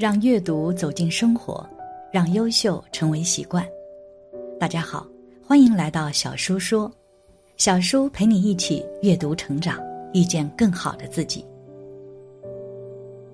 [0.00, 1.62] 让阅读走进生活，
[2.10, 3.62] 让优秀成为习惯。
[4.58, 5.06] 大家好，
[5.46, 6.90] 欢迎来到小叔说，
[7.58, 9.78] 小叔陪你一起阅读成长，
[10.14, 11.44] 遇见更好的自己。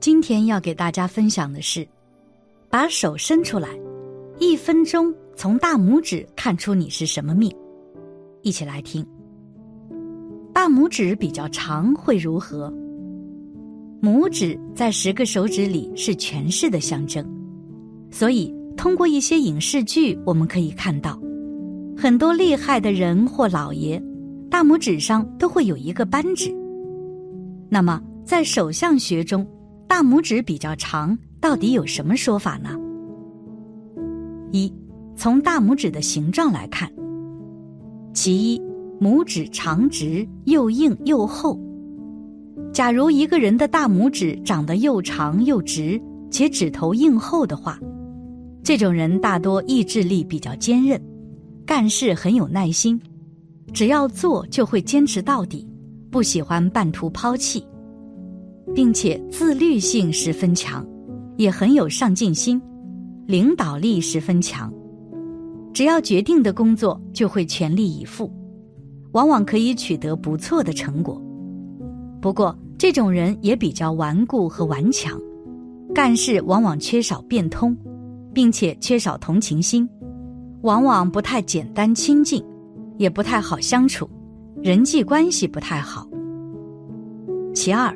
[0.00, 1.88] 今天要给大家分享的是，
[2.68, 3.70] 把手伸出来，
[4.38, 7.50] 一分钟从大拇指看出你是什么命。
[8.42, 9.02] 一起来听。
[10.52, 12.70] 大拇指比较长会如何？
[14.02, 17.22] 拇指在十个手指里是权势的象征，
[18.10, 21.20] 所以通过一些影视剧，我们可以看到，
[21.96, 24.02] 很多厉害的人或老爷，
[24.48, 26.50] 大拇指上都会有一个扳指。
[27.68, 29.46] 那么，在手相学中，
[29.86, 32.70] 大拇指比较长，到底有什么说法呢？
[34.50, 34.72] 一，
[35.14, 36.90] 从大拇指的形状来看，
[38.14, 38.62] 其一，
[38.98, 41.60] 拇指长直，又硬又厚。
[42.72, 47.78] 假如一个人的大拇指长得又长又直，且指头硬厚的话，
[48.62, 51.00] 这种人大多意志力比较坚韧，
[51.66, 52.98] 干事很有耐心，
[53.72, 55.66] 只要做就会坚持到底，
[56.10, 57.64] 不喜欢半途抛弃，
[58.72, 60.86] 并且自律性十分强，
[61.36, 62.60] 也很有上进心，
[63.26, 64.72] 领导力十分强，
[65.74, 68.32] 只要决定的工作就会全力以赴，
[69.10, 71.20] 往往可以取得不错的成果。
[72.20, 75.18] 不过，这种人也比较顽固和顽强，
[75.94, 77.76] 干事往往缺少变通，
[78.34, 79.88] 并且缺少同情心，
[80.62, 82.44] 往往不太简单亲近，
[82.98, 84.08] 也不太好相处，
[84.62, 86.06] 人际关系不太好。
[87.54, 87.90] 其二，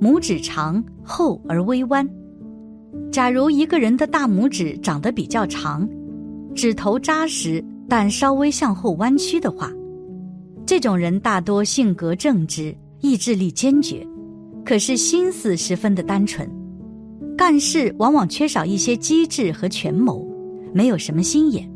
[0.00, 2.08] 拇指长厚而微弯。
[3.12, 5.88] 假如一个人的大拇指长得比较长，
[6.54, 9.70] 指头扎实但稍微向后弯曲的话，
[10.66, 12.76] 这种人大多性格正直。
[13.00, 14.06] 意志力坚决，
[14.64, 16.50] 可是心思十分的单纯，
[17.36, 20.26] 干事往往缺少一些机智和权谋，
[20.72, 21.70] 没有什么心眼。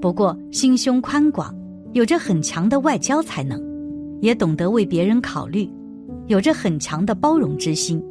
[0.00, 1.54] 不过心胸宽广，
[1.92, 3.62] 有着很强的外交才能，
[4.20, 5.70] 也懂得为别人考虑，
[6.26, 8.02] 有着很强的包容之心，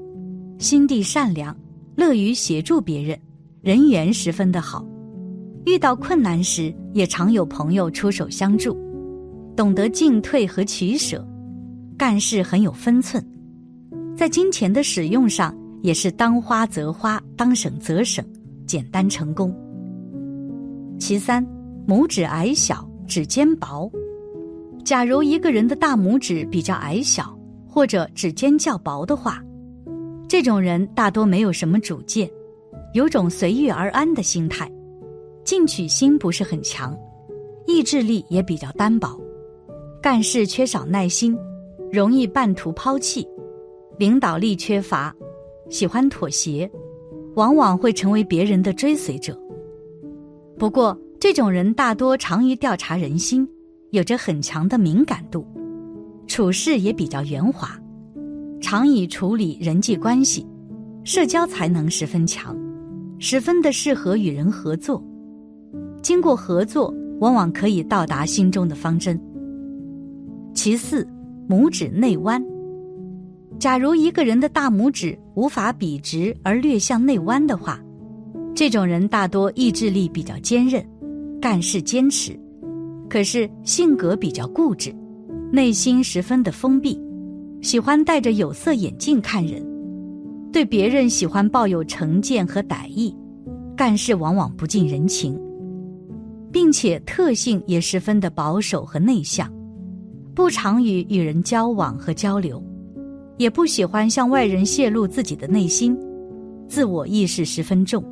[0.60, 1.56] 心地善良，
[1.96, 3.20] 乐于协助别人，
[3.62, 4.86] 人缘十分的好。
[5.66, 8.78] 遇到困难时，也常有朋友出手相助，
[9.56, 11.28] 懂得进退和取舍。
[11.98, 13.24] 干事很有分寸，
[14.18, 18.26] 在金钱的使用上也是当花则花，当省则省，
[18.66, 19.54] 简单成功。
[21.00, 21.46] 其三，
[21.88, 23.90] 拇指矮小，指尖薄。
[24.84, 27.38] 假如一个人的大拇指比较矮小，
[27.68, 29.42] 或者指尖较薄的话，
[30.28, 32.30] 这种人大多没有什么主见，
[32.94, 34.70] 有种随遇而安的心态，
[35.46, 36.98] 进取心不是很强，
[37.68, 39.18] 意志力也比较单薄，
[40.02, 41.38] 干事缺少耐心。
[41.94, 43.24] 容易半途抛弃，
[44.00, 45.16] 领导力缺乏，
[45.70, 46.68] 喜欢妥协，
[47.36, 49.40] 往往会成为别人的追随者。
[50.58, 53.48] 不过，这种人大多长于调查人心，
[53.92, 55.46] 有着很强的敏感度，
[56.26, 57.80] 处事也比较圆滑，
[58.60, 60.48] 常以处理人际关系，
[61.04, 62.58] 社交才能十分强，
[63.20, 65.00] 十分的适合与人合作。
[66.02, 69.16] 经过合作，往往可以到达心中的方针。
[70.56, 71.08] 其四。
[71.50, 72.44] 拇指内弯。
[73.60, 77.80] 假如一个人的大拇指无法笔直而略向内弯的话，
[78.56, 80.86] 这种人大多意志力比较坚韧，
[81.42, 82.38] 干事坚持，
[83.10, 84.94] 可是性格比较固执，
[85.52, 87.00] 内心十分的封闭，
[87.62, 89.64] 喜欢戴着有色眼镜看人，
[90.52, 93.16] 对别人喜欢抱有成见和歹意，
[93.78, 95.40] 干事往往不近人情，
[96.52, 99.50] 并且特性也十分的保守和内向。
[100.36, 102.62] 不常与与人交往和交流，
[103.38, 105.98] 也不喜欢向外人泄露自己的内心，
[106.68, 108.04] 自我意识十分重，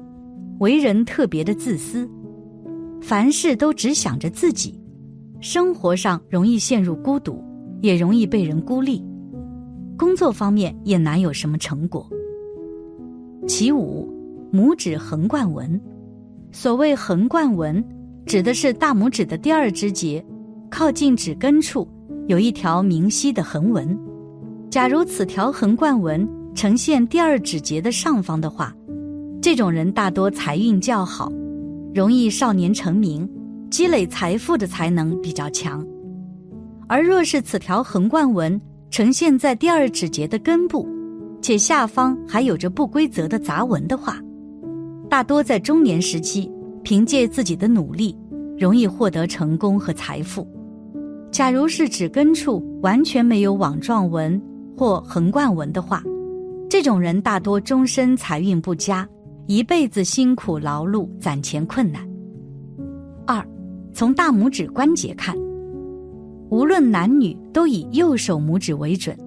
[0.59, 2.07] 为人特别的自私，
[3.01, 4.79] 凡事都只想着自己，
[5.40, 7.43] 生活上容易陷入孤独，
[7.81, 9.03] 也容易被人孤立，
[9.97, 12.07] 工作方面也难有什么成果。
[13.47, 14.07] 其五，
[14.53, 15.81] 拇指横贯纹，
[16.51, 17.84] 所谓横贯纹，
[18.28, 20.23] 指的是大拇指的第二指节，
[20.69, 21.87] 靠近指根处。
[22.28, 23.97] 有一条明晰的横纹，
[24.70, 28.73] 假如此条横贯纹呈现第二指节的上方的话，
[29.41, 31.32] 这种人大多财运较好，
[31.94, 33.28] 容易少年成名，
[33.70, 35.85] 积累财富的才能比较强。
[36.88, 38.59] 而若是此条横贯纹
[38.90, 40.88] 呈现在第二指节的根部，
[41.41, 44.22] 且下方还有着不规则的杂纹的话，
[45.09, 46.50] 大多在中年时期
[46.84, 48.16] 凭借自己的努力，
[48.58, 50.47] 容易获得成功和财富。
[51.31, 54.39] 假如是指根处完全没有网状纹
[54.78, 56.03] 或横贯纹的话，
[56.69, 59.07] 这种人大多终身财运不佳，
[59.47, 62.05] 一辈子辛苦劳碌，攒钱困难。
[63.25, 63.41] 二，
[63.93, 65.33] 从大拇指关节看，
[66.49, 69.17] 无论男女都以右手拇指为准，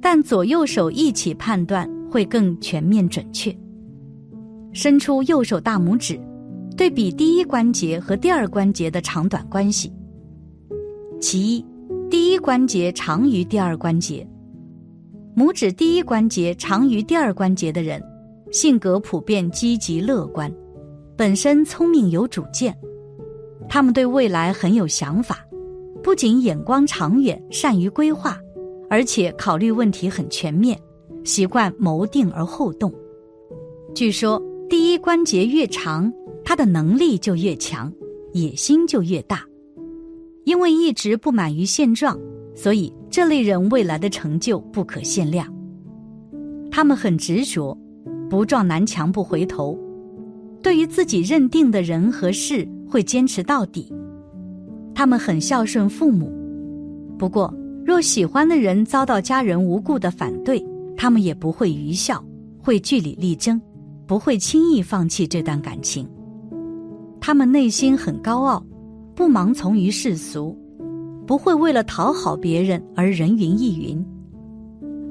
[0.00, 3.54] 但左右手一起判断会更全面准确。
[4.72, 6.18] 伸出右手大拇指，
[6.74, 9.92] 对比第一关节和第二关节的长短关系。
[11.20, 11.64] 其一，
[12.10, 14.26] 第一关节长于第二关节，
[15.36, 18.02] 拇指第一关节长于第二关节的人，
[18.52, 20.52] 性格普遍积极乐观，
[21.16, 22.76] 本身聪明有主见，
[23.68, 25.44] 他们对未来很有想法，
[26.02, 28.38] 不仅眼光长远，善于规划，
[28.88, 30.78] 而且考虑问题很全面，
[31.24, 32.92] 习惯谋定而后动。
[33.94, 34.42] 据说。
[34.70, 36.12] 第一关节越长，
[36.44, 37.90] 他的能力就越强，
[38.34, 39.47] 野心就越大。
[40.48, 42.18] 因为一直不满于现状，
[42.54, 45.46] 所以这类人未来的成就不可限量。
[46.70, 47.76] 他们很执着，
[48.30, 49.78] 不撞南墙不回头。
[50.62, 53.92] 对于自己认定的人和事，会坚持到底。
[54.94, 56.32] 他们很孝顺父母，
[57.18, 57.54] 不过
[57.84, 60.64] 若喜欢的人遭到家人无故的反对，
[60.96, 62.24] 他们也不会愚孝，
[62.58, 63.60] 会据理力争。
[64.06, 66.08] 不会轻易放弃这段感情，
[67.20, 68.64] 他们内心很高傲，
[69.18, 70.56] 不盲从于世俗，
[71.26, 74.06] 不会为了讨好别人而人云亦云。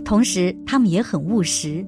[0.06, 1.86] 同时，他们也很务实，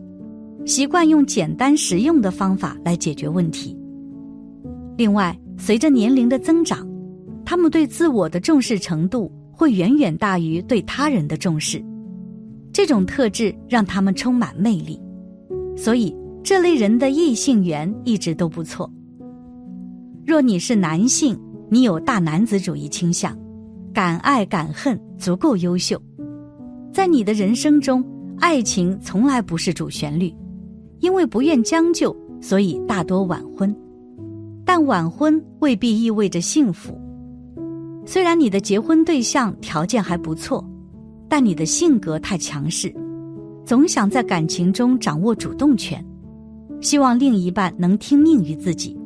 [0.66, 3.74] 习惯用简单实用的方法来解决问题。
[4.98, 6.86] 另外，随着年龄的增长，
[7.45, 11.81] 他们对自我的重视程度会远远大于对他人的重视，
[12.74, 15.00] 这种特质让他们充满魅力，
[15.77, 16.13] 所以。
[16.42, 18.92] 这类人的异性缘一直都不错。
[20.25, 21.38] 若你是男性，
[21.71, 23.38] 你有大男子主义倾向，
[23.94, 26.01] 敢爱敢恨，足够优秀。
[26.92, 28.04] 在你的人生中，
[28.39, 30.33] 爱情从来不是主旋律，
[31.00, 33.74] 因为不愿将就，所以大多晚婚。
[34.66, 37.00] 但晚婚未必意味着幸福。
[38.06, 40.68] 虽然你的结婚对象条件还不错，
[41.27, 42.92] 但你的性格太强势，
[43.63, 46.04] 总想在感情中掌握主动权。
[46.81, 48.98] 希望另一半能听命于自己，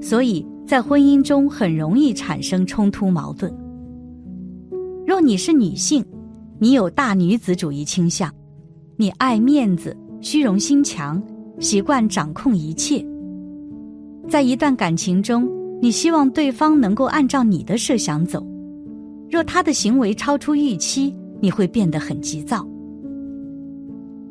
[0.00, 3.52] 所以在婚姻中很容易产生冲突矛盾。
[5.04, 6.04] 若你是女性，
[6.60, 8.32] 你有大女子主义倾向，
[8.96, 11.20] 你爱面子、虚荣心强，
[11.58, 13.04] 习惯掌控一切。
[14.28, 15.50] 在一段感情中，
[15.82, 18.40] 你希望对方能够按照你的设想走，
[19.28, 22.64] 若他的行为超出预期，你会变得很急躁。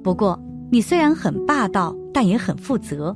[0.01, 1.93] 不过，你虽然很霸道。
[2.11, 3.15] 但也很负责。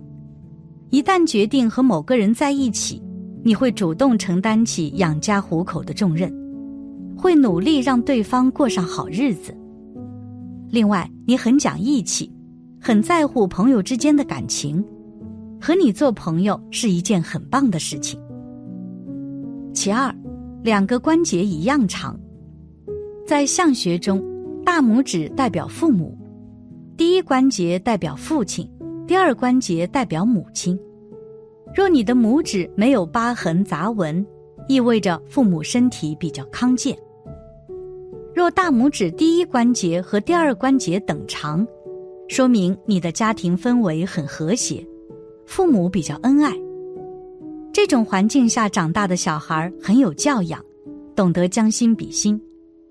[0.91, 3.01] 一旦决定和某个人在一起，
[3.45, 6.33] 你会主动承担起养家糊口的重任，
[7.17, 9.53] 会努力让对方过上好日子。
[10.69, 12.31] 另外，你很讲义气，
[12.79, 14.83] 很在乎朋友之间的感情，
[15.59, 18.19] 和你做朋友是一件很棒的事情。
[19.73, 20.15] 其二，
[20.63, 22.17] 两个关节一样长，
[23.27, 24.23] 在相学中，
[24.63, 26.17] 大拇指代表父母，
[26.95, 28.65] 第一关节代表父亲。
[29.05, 30.79] 第二关节代表母亲，
[31.75, 34.25] 若你的拇指没有疤痕杂纹，
[34.67, 36.95] 意味着父母身体比较康健。
[38.35, 41.65] 若大拇指第一关节和第二关节等长，
[42.27, 44.85] 说明你的家庭氛围很和谐，
[45.45, 46.53] 父母比较恩爱。
[47.71, 50.63] 这种环境下长大的小孩很有教养，
[51.15, 52.39] 懂得将心比心，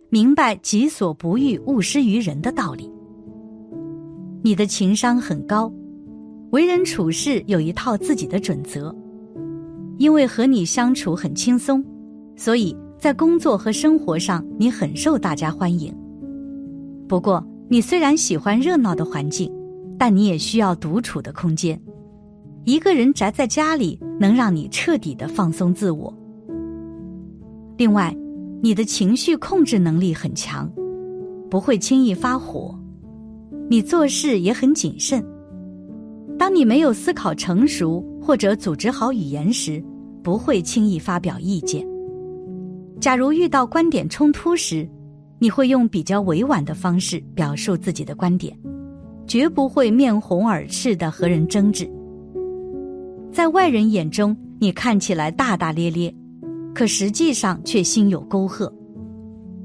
[0.08, 2.90] 明白己所不欲，勿施于人的道理。
[4.42, 5.72] 你的情商很高。
[6.52, 8.94] 为人处事有一套自己的准则，
[9.96, 11.82] 因为和你相处很轻松，
[12.36, 15.90] 所以在工作和生活上你很受大家欢迎。
[17.08, 19.50] 不过，你虽然喜欢热闹的环境，
[19.98, 21.80] 但你也需要独处的空间。
[22.64, 26.14] 一个人宅在家里，能让你彻底的放松自我。
[27.78, 28.14] 另外，
[28.62, 30.70] 你的情绪控制能力很强，
[31.48, 32.78] 不会轻易发火，
[33.70, 35.24] 你做事也很谨慎。
[36.64, 39.82] 没有思考成熟或者组织好语言时，
[40.22, 41.86] 不会轻易发表意见。
[43.00, 44.88] 假如遇到观点冲突时，
[45.38, 48.56] 你会用比较委婉的方式表述自己的观点，
[49.26, 51.90] 绝不会面红耳赤的和人争执。
[53.32, 56.14] 在外人眼中，你看起来大大咧咧，
[56.74, 58.72] 可实际上却心有沟壑。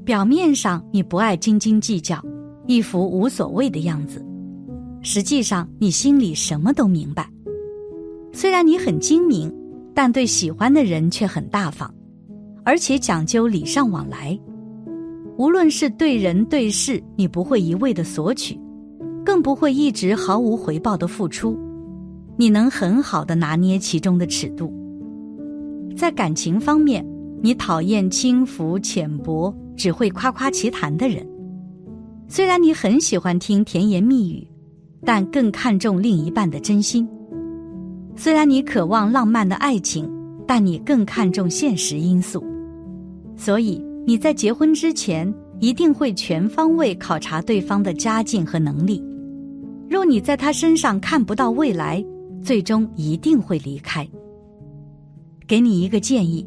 [0.04, 2.20] 表面上你不爱斤斤计较，
[2.66, 4.24] 一副无所谓的样子。
[5.02, 7.28] 实际上，你心里什么都明白。
[8.32, 9.52] 虽然你很精明，
[9.94, 11.92] 但对喜欢的人却很大方，
[12.64, 14.38] 而且讲究礼尚往来。
[15.36, 18.58] 无论是对人对事，你不会一味的索取，
[19.24, 21.58] 更不会一直毫无回报的付出。
[22.36, 24.72] 你能很好的拿捏其中的尺度。
[25.96, 27.04] 在感情方面，
[27.40, 31.26] 你讨厌轻浮浅薄、只会夸夸其谈的人。
[32.28, 34.46] 虽然你很喜欢听甜言蜜语，
[35.04, 37.08] 但更看重另一半的真心。
[38.16, 40.10] 虽然你渴望浪漫的爱情，
[40.46, 42.44] 但你更看重现实因素。
[43.36, 49.02] 所以你在结婚之前一定会全方位考察对方的家境和能力。
[49.88, 52.04] 若你在他身上看不到未来，
[52.42, 54.06] 最终一定会离开。
[55.46, 56.46] 给你一个建议，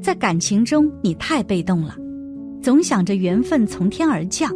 [0.00, 1.94] 在感情中你太被动了，
[2.60, 4.50] 总想着缘分从天而降，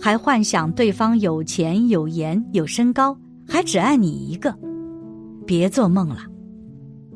[0.00, 3.14] 还幻想对方有钱有颜有身高，
[3.46, 4.54] 还只爱你一个，
[5.46, 6.20] 别做梦了。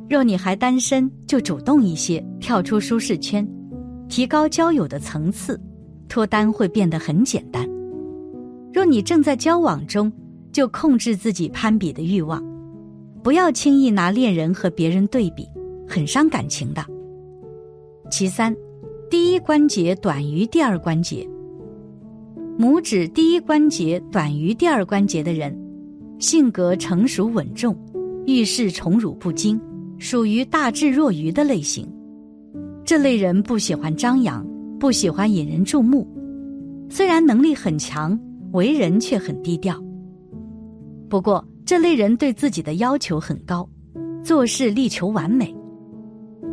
[0.07, 3.49] 若你还单身，就主动一些，跳出舒适圈，
[4.07, 5.59] 提高交友的层次，
[6.11, 7.67] 脱单会变得很简单。
[8.71, 10.12] 若你正在交往中，
[10.53, 12.45] 就控制自己攀比的欲望。
[13.23, 15.49] 不要轻易拿恋人和别人对比，
[15.88, 16.85] 很伤感情的。
[18.11, 18.55] 其三，
[19.09, 21.26] 第一关节短于第二关节，
[22.58, 25.56] 拇指第一关节短于第二关节的人，
[26.18, 27.76] 性格成熟稳重，
[28.26, 29.61] 遇事宠辱不惊，
[29.99, 31.88] 属于大智若愚的类型。
[32.84, 34.46] 这类人不喜欢张扬，
[34.78, 36.06] 不喜欢引人注目，
[36.88, 38.18] 虽然能力很强，
[38.52, 39.82] 为人却很低调。
[41.08, 41.44] 不过。
[41.66, 43.66] 这类人对自己的要求很高，
[44.23, 45.56] 做事力求完美。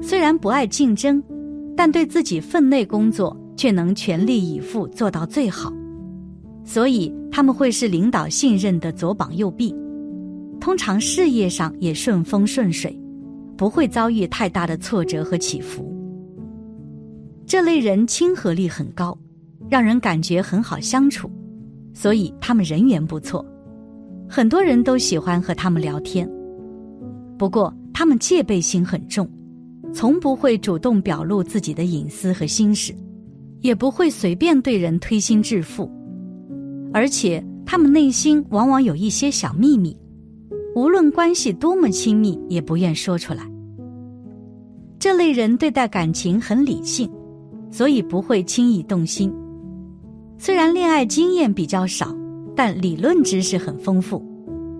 [0.01, 1.21] 虽然不爱竞争，
[1.75, 5.69] 但对自己分内工作却能全力以赴做到最好。
[6.63, 9.75] 所以他们会是领导信任的左膀右臂，
[10.59, 12.97] 通常事业上也顺风顺水，
[13.57, 15.91] 不会遭遇太大的挫折和起伏。
[17.45, 19.17] 这类人亲和力很高，
[19.69, 21.29] 让人感觉很好相处，
[21.93, 23.45] 所以他们人缘不错。
[24.29, 26.29] 很多人都喜欢和他们聊天，
[27.37, 29.29] 不过他们戒备心很重，
[29.93, 32.95] 从不会主动表露自己的隐私和心事，
[33.59, 35.91] 也不会随便对人推心置腹，
[36.93, 39.97] 而且他们内心往往有一些小秘密，
[40.75, 43.49] 无论关系多么亲密，也不愿说出来。
[44.99, 47.09] 这类人对待感情很理性，
[47.71, 49.33] 所以不会轻易动心，
[50.37, 52.15] 虽然恋爱经验比较少。
[52.53, 54.21] 但理论知识很丰富，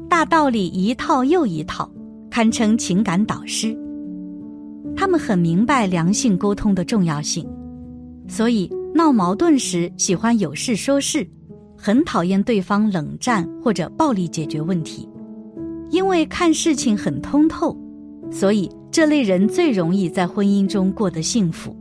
[0.09, 1.89] 大道理一套又一套，
[2.29, 3.75] 堪称情感导师。
[4.93, 7.47] 他们很明白良性沟通的重要性，
[8.27, 11.25] 所以闹矛盾时喜欢有事说事，
[11.83, 15.09] 很讨厌对方冷战或者暴力解决问题。
[15.89, 17.75] 因为看事情很通透，
[18.29, 21.75] 所以这类人最容易在婚姻中过得幸福。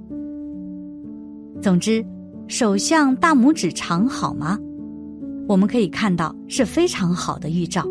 [1.60, 2.02] 总之，
[2.48, 4.58] 手相大拇指长好吗？
[5.46, 7.84] 我们可以看到是非常好的预兆，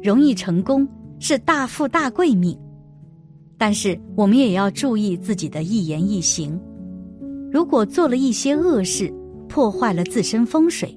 [0.00, 0.86] 容易成功
[1.18, 2.56] 是大富大贵命，
[3.58, 6.58] 但是我们也要注意自己的一言一行，
[7.50, 9.12] 如果做了一些恶事，
[9.48, 10.96] 破坏了自身风水，